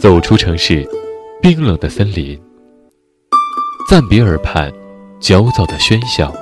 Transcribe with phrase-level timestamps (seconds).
[0.00, 0.88] 走出城市，
[1.42, 2.40] 冰冷的森林，
[3.90, 4.72] 暂别耳畔
[5.20, 6.34] 焦躁的喧嚣，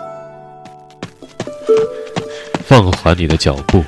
[2.65, 3.83] 放缓你的脚步，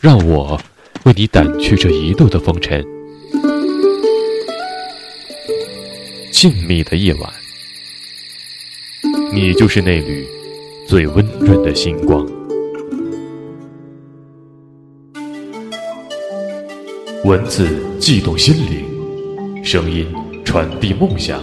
[0.00, 0.60] 让我
[1.04, 2.84] 为你掸去这一路的风尘。
[6.30, 7.32] 静谧的夜晚，
[9.32, 10.28] 你就是那缕
[10.86, 12.39] 最温润的星光。
[17.30, 17.68] 文字
[18.00, 20.04] 悸动心灵，声音
[20.44, 21.40] 传递梦想。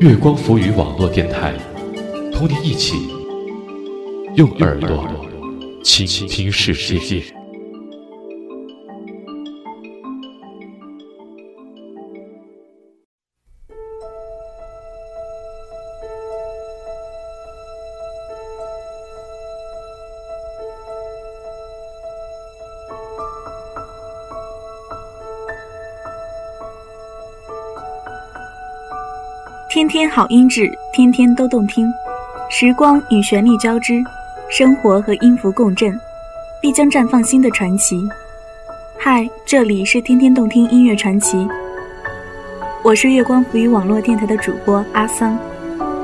[0.00, 1.54] 月光浮语网络电台，
[2.32, 2.96] 同你一起
[4.34, 5.06] 用耳朵
[5.84, 7.22] 倾听世界。
[29.96, 31.90] 天好音质，天天都动听。
[32.50, 33.94] 时光与旋律交织，
[34.50, 35.98] 生活和音符共振，
[36.60, 38.06] 必将绽放新的传奇。
[38.98, 41.48] 嗨，这里是天天动听音乐传奇，
[42.82, 45.34] 我是月光浮语网络电台的主播阿桑，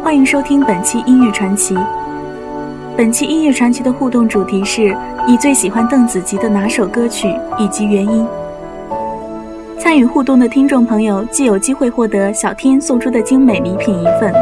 [0.03, 1.77] 欢迎收听本期音乐传奇。
[2.97, 4.97] 本期音乐传奇的互动主题是
[5.29, 8.27] 你最喜欢邓紫棋的哪首歌曲以及原因。
[9.83, 14.33] 参与互动的听众朋友，既有机会获得小天送出的精美礼品一份。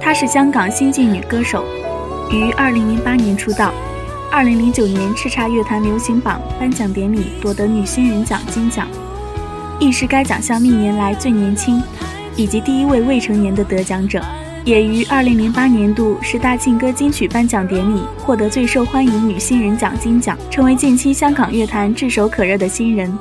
[0.00, 1.64] 她是香港新晋女歌手，
[2.30, 3.74] 于二零零八年出道。
[4.34, 8.88] 二零零九年叱咤乐坛流行榜颁奖典礼夺得女新人奖金奖，
[9.78, 11.80] 亦是该奖项历年来最年轻
[12.34, 14.20] 以及第一位未成年的得奖者，
[14.64, 23.16] 也于二零零八年度十大劲歌金曲颁奖典礼获得最受欢迎女新人奖金奖，成为近期香港乐坛炙手可热的新人。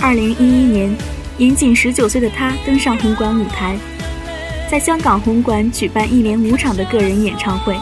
[0.00, 1.15] 二零一一年。
[1.38, 3.76] 年仅十九岁的他登上红馆舞台，
[4.70, 7.76] 在香港红馆举办一连五场的个人演唱会。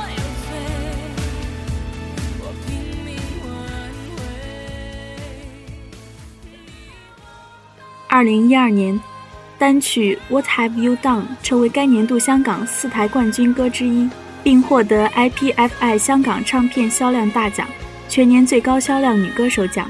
[8.08, 9.00] 二零一二年，
[9.56, 14.10] 单曲《What Have You Done》成为该年度香港四台冠军歌之一，
[14.42, 17.68] 并获得 IPFI 香港唱片销量大奖
[18.08, 19.88] 全年最高销量女歌手奖。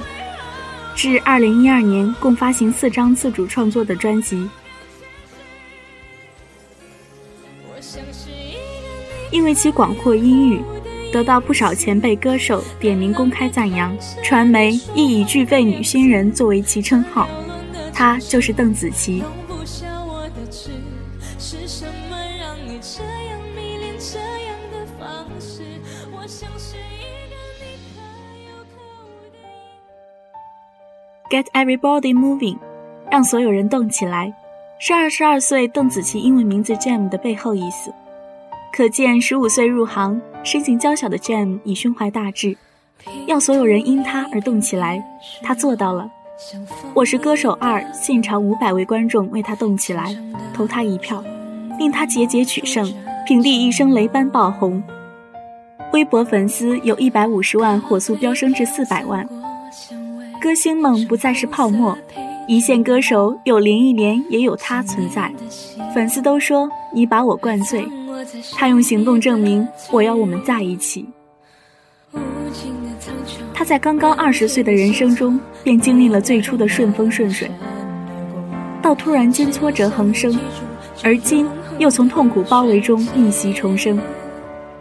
[0.94, 4.48] 至二零一二年，共发行四张自主创作的专辑。
[9.30, 10.62] 因为其广阔音域，
[11.12, 17.28] 得到不少前辈歌手点名公开赞扬，传媒亦以“具备女新人”作为其称号。
[17.92, 19.22] 她就是邓紫棋。
[31.34, 32.58] Get everybody moving，
[33.10, 34.32] 让所有人动起来，
[34.78, 37.92] 是二十二岁邓紫棋英文名字 Jam 的背后意思。
[38.72, 42.56] 可见十五岁入行、身形娇小的 Jam 已胸怀大志，
[43.26, 45.04] 要所有人因她而动起来。
[45.42, 46.08] 她做到了。
[46.94, 50.16] 我是歌手二，现场五百位观众为她动起来，
[50.54, 51.20] 投她一票，
[51.80, 52.88] 令她节节取胜，
[53.26, 54.80] 平地一声雷般爆红。
[55.92, 59.28] 微博粉丝有一百五十万，火速飙升至四百万。
[60.44, 61.96] 歌星梦不再是泡沫，
[62.46, 65.32] 一线歌手有林忆莲，也有她存在。
[65.94, 67.88] 粉丝都说你把我灌醉，
[68.54, 71.08] 他用行动证明我要我们在一起。
[73.54, 77.50] 他在刚刚二十岁的人生中，便经历了最初的顺风顺水，
[78.82, 80.38] 到突然间挫折横生，
[81.02, 81.48] 而今
[81.78, 83.98] 又从痛苦包围中逆袭重生。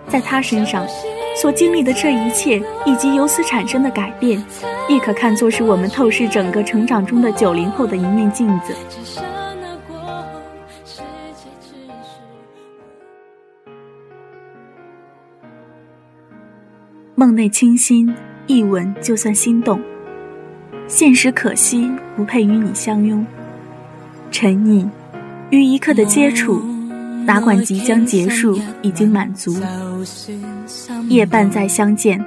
[0.10, 0.86] 在他身上。
[1.36, 4.42] 所经历的这一切，以及由此产生的改变，
[4.88, 8.74] 亦可看作是我们透视整个成长中的九零后的一面镜子。
[17.16, 18.14] 梦内清新，
[18.48, 19.78] 一吻就算心动；
[20.88, 23.26] 现实可惜，不配与你相拥。
[24.32, 24.88] 沉溺
[25.50, 26.73] 于一刻的接触。
[27.26, 29.56] 哪管即将结束，已经满足。
[31.08, 32.24] 夜半再相见，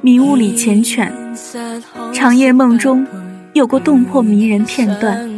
[0.00, 1.10] 迷雾里缱绻。
[2.12, 3.06] 长夜梦中，
[3.52, 5.28] 有过动魄迷人片段。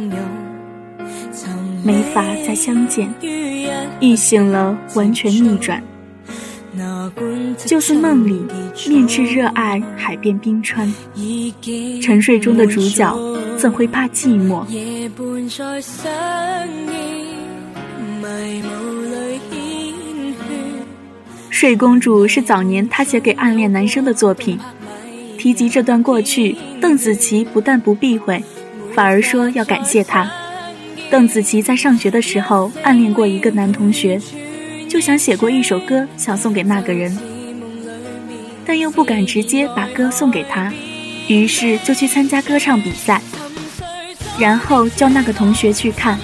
[1.83, 3.07] 没法再相见，
[3.99, 5.81] 一醒了完全逆转。
[7.65, 8.43] 就似梦里
[8.87, 10.91] 面赤热爱海边冰川，
[12.01, 13.17] 沉睡中的主角
[13.57, 14.67] 怎会怕寂寞？
[14.67, 16.11] 夜半再相
[16.87, 17.06] 见
[21.59, 24.59] 睡公主是早年她写给暗恋男生的作品。
[25.39, 28.43] 提及这段过去，邓紫棋不但不避讳，
[28.93, 30.31] 反而说要感谢他。
[31.09, 34.21] 邓紫棋在上学的时候暗恋过一个男同学，
[34.87, 37.17] 就想写过一首歌想送给那个人，
[38.63, 40.71] 但又不敢直接把歌送给他，
[41.27, 43.19] 于是就去参加歌唱比赛，
[44.37, 46.19] 然后叫那个同学去看。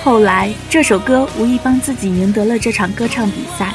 [0.00, 3.74] 后来这首歌无意帮自己赢得了这场歌唱比赛。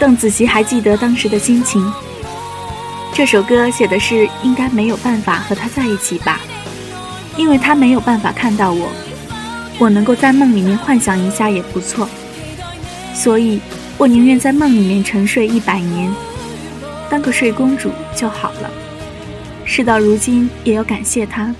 [0.00, 1.92] 邓紫棋还记得当时的心情。
[3.12, 6.40] 这首歌写的是应该没有办法和他在一起吧，
[7.36, 8.88] 因为他没有办法看到我，
[9.78, 12.08] 我能够在梦里面幻想一下也不错，
[13.12, 13.60] 所以
[13.98, 16.10] 我宁愿在梦里面沉睡一百年，
[17.10, 18.70] 当个睡公主就好了。
[19.66, 21.54] 事到如今也要感谢他，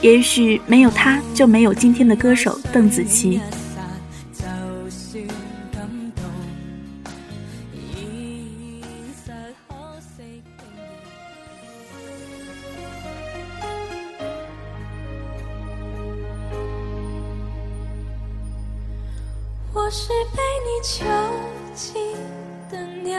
[0.00, 3.40] 也许没有他就没有今天的歌手邓紫棋。
[20.88, 21.04] 囚
[21.74, 21.96] 禁
[22.70, 23.18] 的鸟，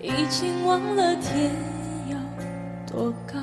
[0.00, 1.52] 已经忘了天
[2.08, 2.16] 有
[2.92, 3.38] 多高。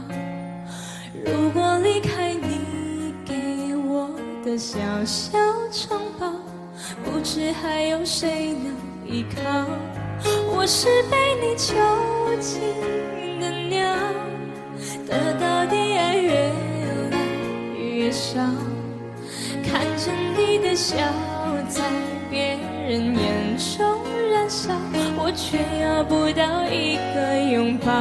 [1.25, 4.09] 如果离开你给我
[4.43, 5.39] 的小小
[5.71, 6.33] 城堡，
[7.05, 8.75] 不知还有谁能
[9.09, 9.65] 依靠。
[10.53, 11.75] 我是被你囚
[12.41, 12.59] 禁
[13.39, 13.95] 的鸟，
[15.07, 16.51] 得到的爱越
[17.09, 17.17] 来
[17.73, 18.41] 越少，
[19.63, 20.97] 看着你的笑。
[21.69, 21.83] 在
[22.29, 22.57] 别
[22.87, 23.85] 人眼中
[24.31, 24.73] 燃烧，
[25.17, 27.91] 我却要不到一个拥抱。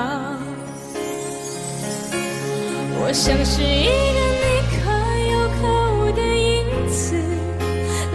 [3.00, 4.46] 我像是一个你
[4.78, 4.78] 可
[5.32, 5.66] 有可
[5.98, 7.18] 无的影子，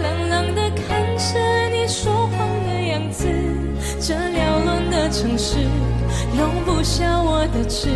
[0.00, 1.36] 冷冷的看着
[1.68, 3.28] 你说谎的样子。
[4.00, 5.58] 这缭乱的城市
[6.38, 7.90] 容不下我的痴，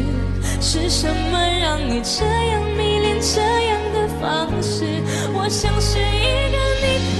[0.61, 3.81] 是什么让你这样迷恋这样
[4.20, 4.84] 方式？
[5.34, 6.84] 我像是一个你
[7.16, 7.18] 可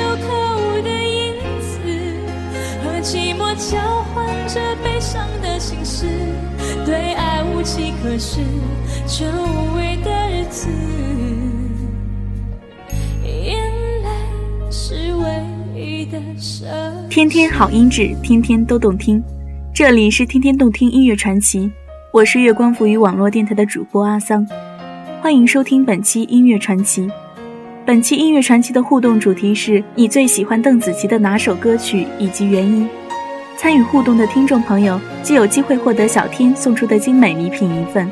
[0.00, 0.26] 有可
[0.56, 1.14] 无的影
[1.60, 1.74] 子，
[2.82, 2.84] 和。
[3.06, 3.78] 寂寞交
[4.12, 6.06] 换着悲伤的心事，
[6.84, 8.40] 对爱无计可施，
[9.06, 10.68] 这无味的日子，
[13.22, 13.56] 眼
[14.02, 14.08] 泪
[14.72, 16.18] 是唯一的。
[17.08, 19.22] 天天好音质，天天都动听。
[19.72, 21.70] 这里是天天动听音乐传奇，
[22.12, 24.44] 我是月光浮语网络电台的主播阿桑，
[25.26, 27.10] 欢迎收听本期音乐传奇。
[27.84, 32.88] 本期音乐传奇的互动主题是你最喜欢邓紫棋的哪首歌曲以及原因？
[33.58, 38.08] 参与互动的听众朋友就有机会获得小天送出的精美礼品一份。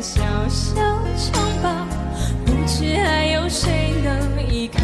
[0.00, 0.74] 小小
[1.16, 1.68] 城堡。
[2.44, 4.80] 不知还有谁能依靠？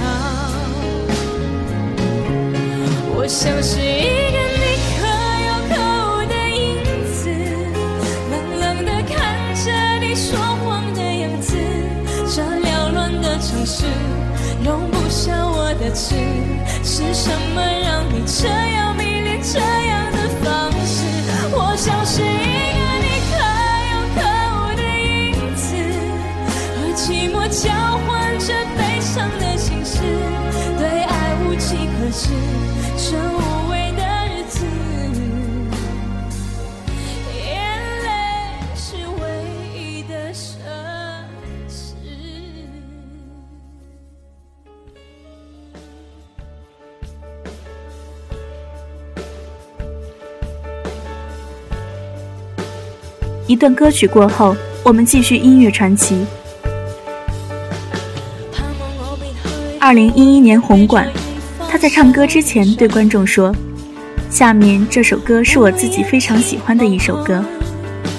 [3.17, 4.65] 我像是一个你
[4.99, 5.01] 可
[5.47, 5.73] 有可
[6.11, 6.63] 无的影
[7.15, 7.31] 子，
[8.31, 9.15] 冷冷的看
[9.55, 9.65] 着
[10.01, 11.57] 你说谎的样子。
[12.35, 13.87] 这缭乱的城市
[14.65, 16.17] 容不下我的痴，
[16.83, 19.94] 是什么让你这样迷恋这样
[32.17, 34.65] 这无味的日子，
[37.35, 37.45] 眼
[38.05, 38.09] 泪
[38.77, 39.23] 是唯
[39.77, 40.47] 一的奢
[41.69, 41.75] 侈。
[53.49, 54.55] 一段歌曲过后，
[54.85, 56.25] 我们继续音乐传奇。
[59.81, 61.11] 二零一一年红馆。
[61.75, 63.53] 他在唱歌之前对观众说
[64.31, 67.45] ：“下面这首歌是我自己非常喜欢的一首歌。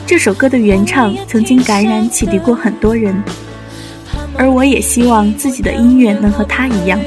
[0.05, 3.15] 这首歌的原唱曾经感染启迪过很多人，
[4.37, 6.99] 而我也希望自己的音乐能和他一样。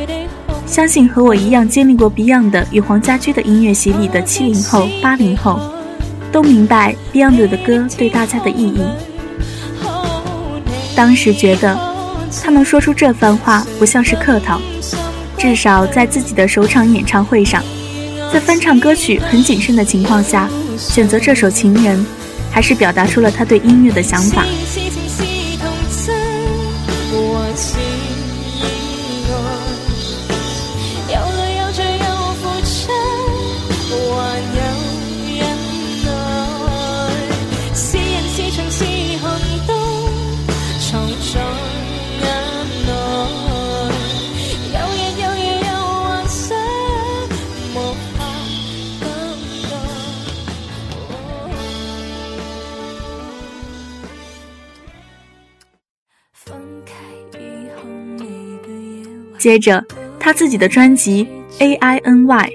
[0.64, 5.60] 相信和我一样经历过 Beyond 与黄家驹的音乐洗礼的七零后、八零后，
[6.32, 8.80] 都明白 Beyond 的歌对大家的意义。
[10.96, 11.78] 当时觉得
[12.42, 14.58] 他能说出这番话，不像是客套。
[15.38, 17.62] 至少在自己的首场演唱会上，
[18.32, 21.96] 在翻唱歌曲很谨慎的情况下，选择这首《情人》，
[22.50, 24.44] 还是表达出了他对音乐的想法。
[59.38, 59.84] 接着，
[60.18, 61.24] 他自己的专辑
[61.62, 62.52] 《A I N Y》，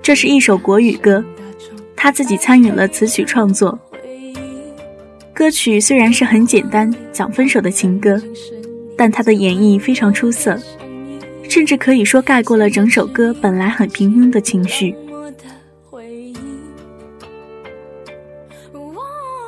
[0.00, 1.24] 这是一首国语歌，
[1.96, 3.76] 他自己参与了词曲创作。
[5.34, 8.22] 歌曲虽然是很简单，讲分手的情歌，
[8.96, 10.56] 但他的演绎非常出色，
[11.48, 14.94] 甚至可以说盖过了整首歌本来很平庸的情绪。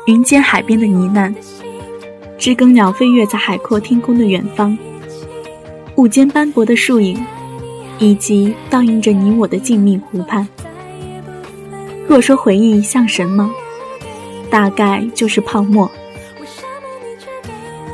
[0.08, 1.32] 云间海边的呢喃，
[2.36, 4.76] 知更鸟飞跃在海阔天空的远方。
[5.98, 7.20] 雾间斑驳的树影，
[7.98, 10.46] 以及倒映着你我的静谧湖畔。
[12.06, 13.50] 若说回忆像什么，
[14.48, 15.90] 大概就是泡沫。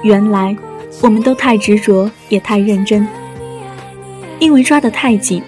[0.03, 0.55] 原来
[1.01, 3.09] 我们都太执着，也太认真，
[4.39, 5.43] 因为抓得太紧，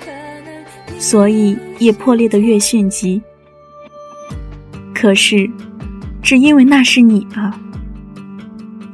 [0.99, 3.21] 所以也破裂得越迅疾。
[4.95, 5.51] 可是，
[6.23, 7.61] 只因为那是你啊，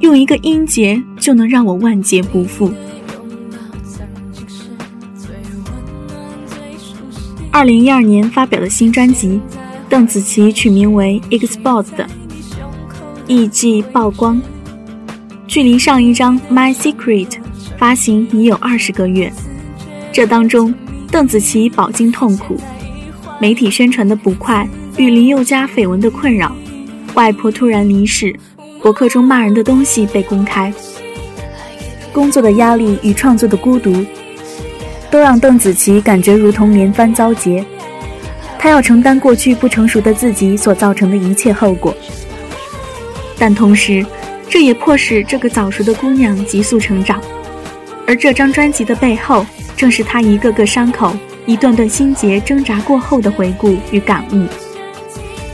[0.01, 2.69] 用一个音节就能让我万劫不复。
[7.53, 9.39] 二零一二年发表的新专辑，
[9.87, 11.85] 邓紫棋取名为《Exposed》，
[13.27, 14.41] 意即曝光。
[15.45, 17.27] 距离上一张《My Secret》
[17.77, 19.31] 发行已有二十个月，
[20.11, 20.73] 这当中，
[21.11, 22.59] 邓紫棋饱经痛苦，
[23.39, 24.67] 媒体宣传的不快
[24.97, 26.55] 与林宥嘉绯闻的困扰，
[27.13, 28.35] 外婆突然离世，
[28.81, 30.73] 博客中骂人的东西被公开，
[32.11, 34.03] 工作的压力与创作的孤独。
[35.13, 37.63] 都让邓紫棋感觉如同连番遭劫，
[38.57, 41.95] 她要承担过去不成熟的自己所造成的一切后果。
[43.37, 44.03] 但同时，
[44.49, 47.21] 这也迫使这个早熟的姑娘急速成长。
[48.07, 49.45] 而这张专辑的背后，
[49.77, 51.15] 正是她一个个伤口、
[51.45, 54.47] 一段段心结挣扎过后的回顾与感悟。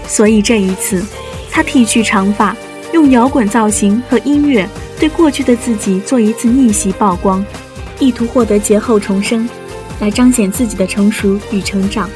[0.08, 1.06] 所以这一次，
[1.52, 2.56] 她剃去长发，
[2.94, 4.66] 用摇滚造型和音乐，
[4.98, 7.46] 对过去的自己做一次逆袭曝光。
[8.00, 9.48] 意图获得劫后重生，
[10.00, 12.10] 来彰显自己的成熟与成长。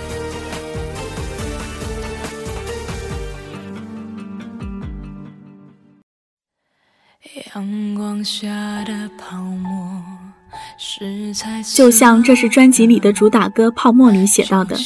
[11.75, 14.78] 就像这是专辑里的主打歌《泡沫》里写到的：“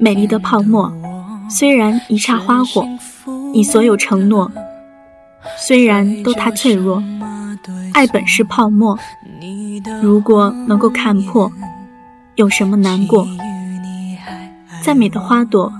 [0.00, 0.90] 美丽的泡沫，
[1.50, 2.86] 虽然一刹花火，
[3.52, 4.50] 你所有承诺，
[5.58, 7.02] 虽然都太脆弱，
[7.92, 8.98] 爱本是泡沫。”
[10.02, 11.50] 如果能够看破，
[12.34, 13.26] 有什么难过？
[14.82, 15.72] 再美的花朵，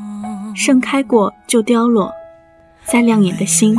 [0.54, 2.10] 盛开过就凋落；
[2.84, 3.76] 再亮眼的星，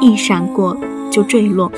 [0.00, 0.76] 一闪过
[1.10, 1.70] 就坠落。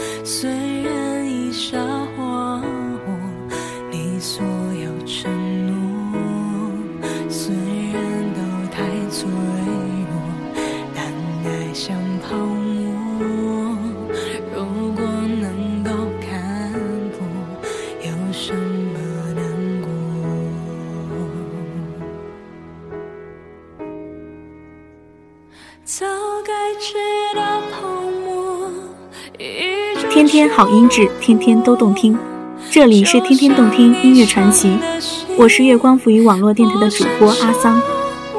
[30.60, 32.14] 好音质，天天都动听。
[32.70, 34.70] 这里是天天动听音乐传奇，
[35.38, 37.80] 我是月光浮语网络电台的主播阿桑，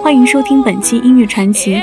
[0.03, 1.81] 欢迎收听本期音乐传奇。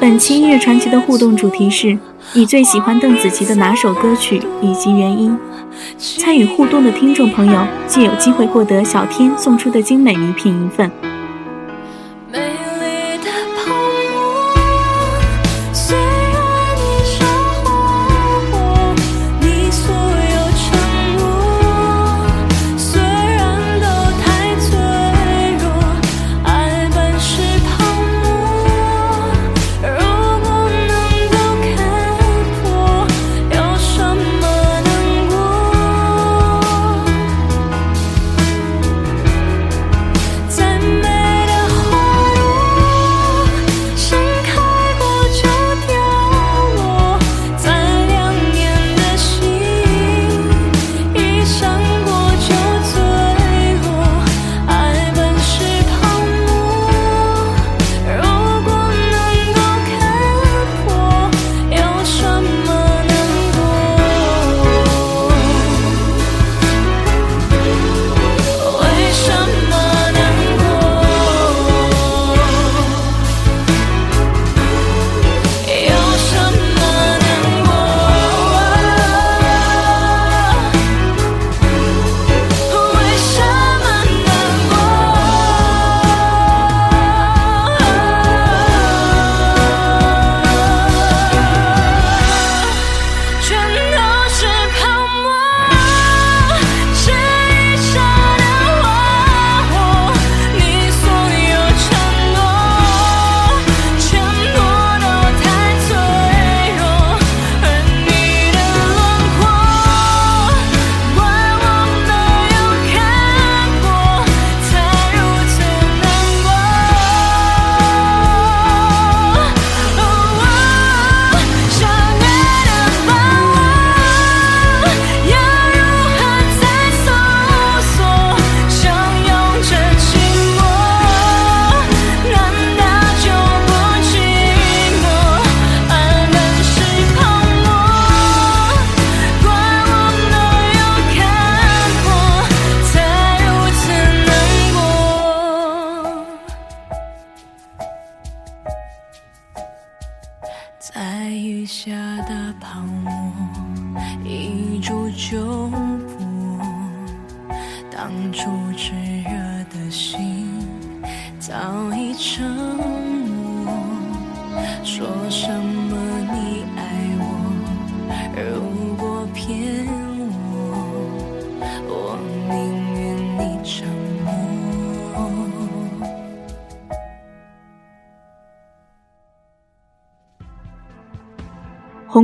[0.00, 1.96] 本期音乐传奇的互动主题是
[2.32, 5.38] 你最喜欢邓紫棋的哪首歌曲以及原因？
[5.96, 10.90] 参与互动的听众朋友，既有机会获得小天送出的精美礼品一份。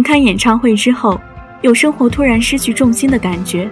[0.09, 1.21] 开演唱会之后，
[1.61, 3.69] 有生活突然失去重心的感觉。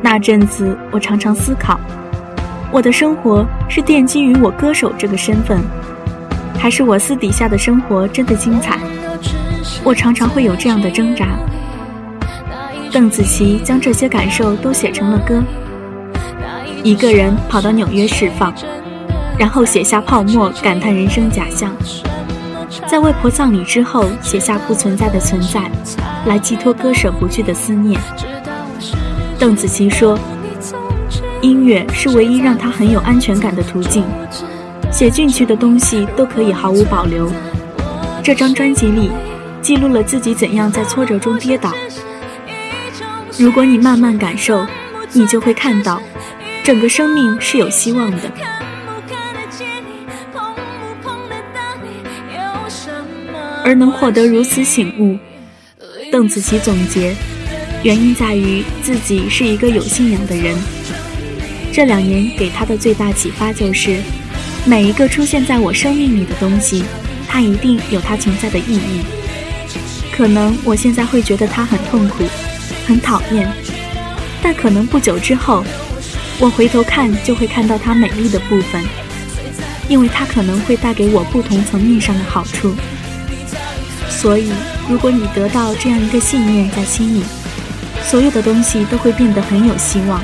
[0.00, 1.78] 那阵子，我常常思考，
[2.72, 5.60] 我的生活是奠基于我歌手这个身份，
[6.58, 8.78] 还是我私底下的生活真的精彩？
[9.84, 11.26] 我常常会有这样的挣扎。
[12.90, 15.44] 邓紫棋将这些感受都写成了歌，
[16.82, 18.50] 一个人跑到纽约释放，
[19.38, 21.70] 然后写下泡沫，感叹人生假象。
[22.86, 25.70] 在外婆葬礼之后，写下不存在的存在，
[26.26, 28.00] 来寄托割舍不去的思念。
[29.38, 30.18] 邓紫棋说
[31.40, 34.04] ：“音乐是唯一让她很有安全感的途径，
[34.90, 37.30] 写进去的东西都可以毫无保留。
[38.22, 39.10] 这张专辑里，
[39.60, 41.72] 记录了自己怎样在挫折中跌倒。
[43.38, 44.64] 如果你慢慢感受，
[45.12, 46.00] 你就会看到，
[46.62, 48.18] 整个生命是有希望的。”
[53.64, 55.18] 而能获得如此醒悟，
[56.12, 57.16] 邓紫棋总结，
[57.82, 60.54] 原因在于自己是一个有信仰的人。
[61.72, 63.96] 这两年给她的最大启发就是，
[64.66, 66.84] 每一个出现在我生命里的东西，
[67.26, 69.00] 它一定有它存在的意义。
[70.12, 72.22] 可能我现在会觉得它很痛苦，
[72.86, 73.50] 很讨厌，
[74.42, 75.64] 但可能不久之后，
[76.38, 78.82] 我回头看就会看到它美丽的部分，
[79.88, 82.74] 因为它可能会带给我不同层面上的好处。
[84.20, 84.50] 所以，
[84.88, 87.22] 如果你得到这样一个信念在心里，
[88.02, 90.18] 所有的东西都会变得很有希望。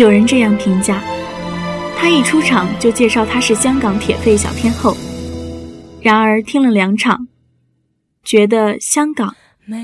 [0.00, 0.98] 有人这样评价，
[1.94, 4.96] 他一出场就介绍他是香港铁肺小天后。
[6.00, 7.28] 然而听了两场，
[8.24, 9.36] 觉得香港、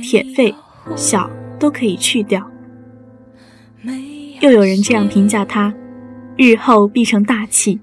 [0.03, 0.55] 铁肺、
[0.97, 2.51] 小都可以去掉。
[4.41, 5.75] 又有人这样评价他，
[6.39, 7.79] 日后必成大器。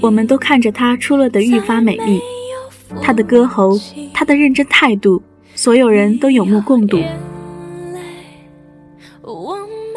[0.00, 2.20] 我们都看着他出落得愈发美丽，
[3.02, 3.76] 他的歌喉，
[4.14, 5.20] 他的认真态度，
[5.56, 7.02] 所有人都有目共睹。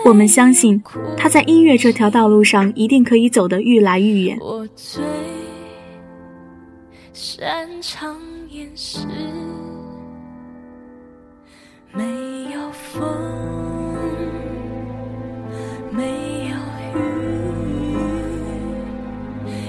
[0.06, 0.84] 我们相信，
[1.18, 4.38] 他在音乐这条道路上一定可以走得愈来愈远。
[4.40, 5.04] 我最
[7.12, 8.16] 擅长
[8.52, 9.00] 掩饰，
[11.92, 12.04] 没
[12.54, 13.04] 有风，
[15.90, 16.04] 没
[16.50, 16.56] 有
[17.00, 17.04] 雨，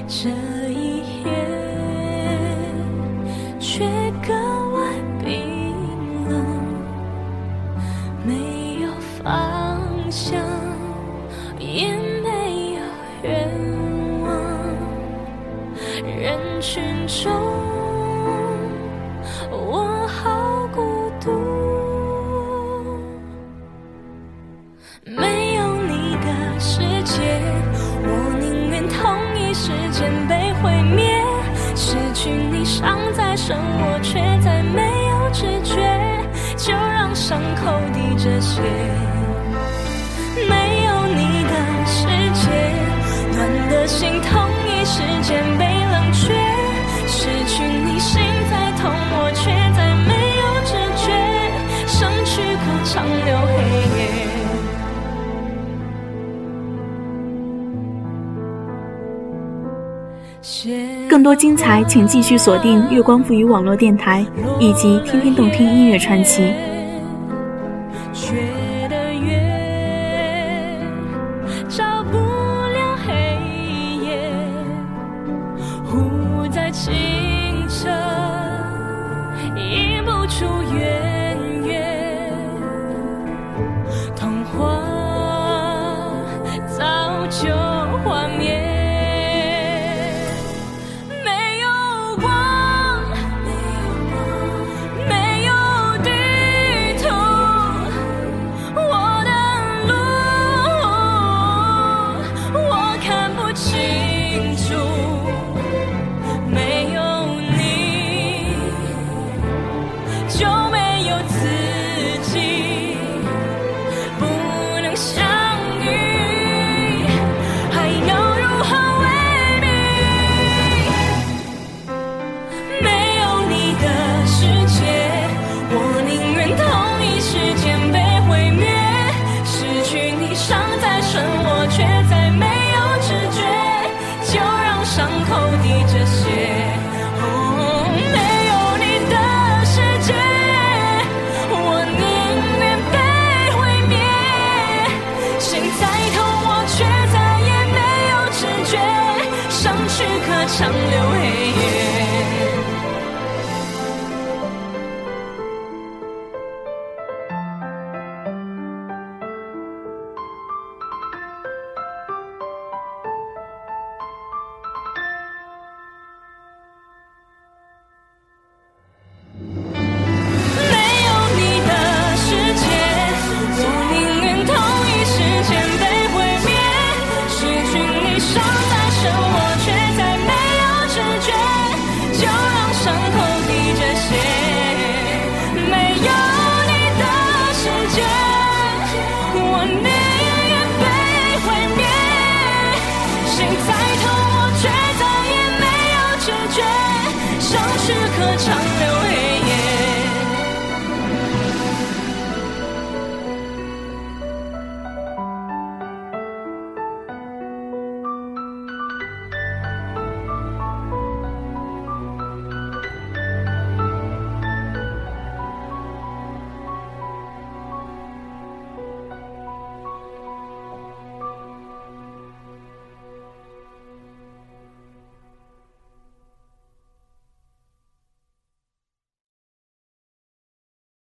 [0.06, 0.28] 这
[0.70, 1.30] 一夜
[3.58, 3.86] 却
[4.22, 4.34] 格
[61.16, 64.22] 更多精彩，请继续锁定月光赋予网络电台
[64.60, 66.52] 以及天天动听音乐传奇。